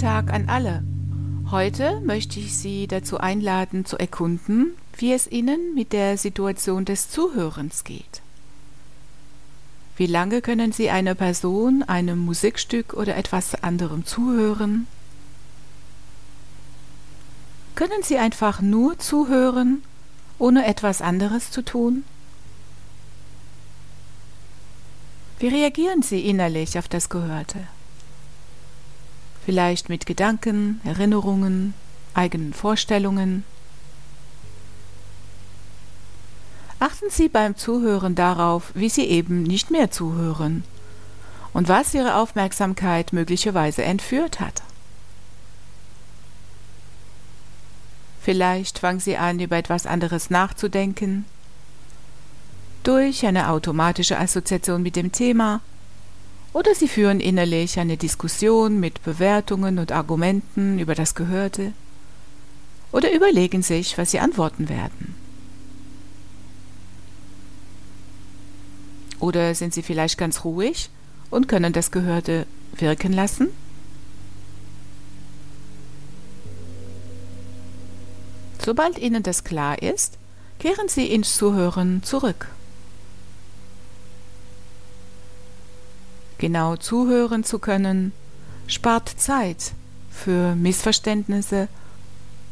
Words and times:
Tag 0.00 0.30
an 0.32 0.48
alle. 0.48 0.82
Heute 1.50 2.00
möchte 2.00 2.38
ich 2.38 2.56
Sie 2.56 2.86
dazu 2.86 3.18
einladen, 3.18 3.84
zu 3.84 3.98
erkunden, 3.98 4.72
wie 4.96 5.12
es 5.12 5.26
Ihnen 5.26 5.74
mit 5.74 5.92
der 5.92 6.18
Situation 6.18 6.84
des 6.84 7.08
Zuhörens 7.10 7.84
geht. 7.84 8.20
Wie 9.96 10.06
lange 10.06 10.42
können 10.42 10.72
Sie 10.72 10.90
einer 10.90 11.14
Person, 11.14 11.82
einem 11.82 12.18
Musikstück 12.18 12.94
oder 12.94 13.16
etwas 13.16 13.62
anderem 13.62 14.04
zuhören? 14.04 14.86
Können 17.74 18.02
Sie 18.02 18.18
einfach 18.18 18.60
nur 18.60 18.98
zuhören, 18.98 19.82
ohne 20.38 20.66
etwas 20.66 21.02
anderes 21.02 21.50
zu 21.50 21.62
tun? 21.62 22.04
Wie 25.38 25.48
reagieren 25.48 26.02
Sie 26.02 26.20
innerlich 26.20 26.78
auf 26.78 26.88
das 26.88 27.08
Gehörte? 27.08 27.66
Vielleicht 29.44 29.88
mit 29.88 30.06
Gedanken, 30.06 30.80
Erinnerungen, 30.84 31.74
eigenen 32.14 32.52
Vorstellungen? 32.52 33.44
Achten 36.78 37.10
Sie 37.10 37.28
beim 37.28 37.56
Zuhören 37.56 38.14
darauf, 38.14 38.72
wie 38.74 38.88
Sie 38.88 39.04
eben 39.04 39.42
nicht 39.42 39.70
mehr 39.70 39.90
zuhören 39.90 40.64
und 41.52 41.68
was 41.68 41.92
Ihre 41.94 42.16
Aufmerksamkeit 42.16 43.12
möglicherweise 43.12 43.82
entführt 43.82 44.40
hat. 44.40 44.62
Vielleicht 48.20 48.78
fangen 48.78 49.00
Sie 49.00 49.16
an, 49.16 49.40
über 49.40 49.56
etwas 49.56 49.86
anderes 49.86 50.30
nachzudenken 50.30 51.24
durch 52.82 53.26
eine 53.26 53.50
automatische 53.50 54.18
Assoziation 54.18 54.82
mit 54.82 54.96
dem 54.96 55.12
Thema 55.12 55.60
oder 56.52 56.74
sie 56.74 56.88
führen 56.88 57.20
innerlich 57.20 57.78
eine 57.78 57.96
Diskussion 57.96 58.80
mit 58.80 59.02
Bewertungen 59.02 59.78
und 59.78 59.92
Argumenten 59.92 60.78
über 60.78 60.94
das 60.94 61.14
Gehörte 61.14 61.72
oder 62.92 63.12
überlegen 63.12 63.62
sich, 63.62 63.98
was 63.98 64.10
sie 64.10 64.20
antworten 64.20 64.68
werden. 64.68 65.14
Oder 69.20 69.54
sind 69.54 69.74
sie 69.74 69.82
vielleicht 69.82 70.18
ganz 70.18 70.44
ruhig 70.44 70.90
und 71.30 71.46
können 71.46 71.72
das 71.72 71.90
Gehörte 71.90 72.46
wirken 72.72 73.12
lassen? 73.12 73.48
Sobald 78.64 78.98
Ihnen 78.98 79.22
das 79.22 79.44
klar 79.44 79.80
ist, 79.82 80.18
kehren 80.58 80.88
Sie 80.88 81.06
ins 81.06 81.36
Zuhören 81.36 82.02
zurück. 82.02 82.48
Genau 86.40 86.74
zuhören 86.76 87.44
zu 87.44 87.60
können, 87.60 88.12
spart 88.66 89.08
Zeit 89.08 89.72
für 90.10 90.56
Missverständnisse 90.56 91.68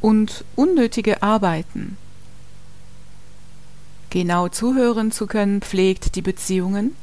und 0.00 0.44
unnötige 0.54 1.22
Arbeiten. 1.22 1.96
Genau 4.10 4.48
zuhören 4.48 5.10
zu 5.10 5.26
können 5.26 5.60
pflegt 5.60 6.14
die 6.14 6.22
Beziehungen 6.22 6.94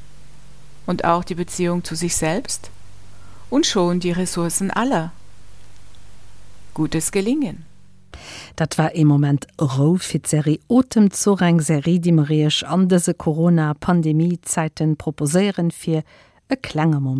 und 0.85 1.03
auch 1.03 1.23
die 1.23 1.35
Beziehung 1.35 1.83
zu 1.83 1.95
sich 1.95 2.15
selbst 2.15 2.69
und 3.49 3.65
schon 3.65 3.99
die 3.99 4.11
Ressourcen 4.11 4.71
aller. 4.71 5.11
Gutes 6.73 7.11
Gelingen. 7.11 7.65
Dat 8.55 8.77
war 8.77 8.95
e 8.95 9.03
moment 9.03 9.47
Rofizeri 9.59 10.61
Otem 10.67 11.11
zureng 11.11 11.59
Serie 11.59 11.99
die 11.99 12.13
Mariech 12.13 12.65
an 12.65 12.87
dese 12.87 13.13
Corona-Pandemiezeiten 13.13 14.95
proposeieren 14.95 15.71
fir 15.71 16.03
e 16.49 16.55
klenger 16.55 16.99
moment 16.99 17.13